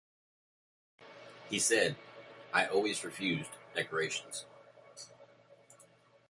[1.51, 1.95] He said:
[2.51, 4.47] I always refused decorations.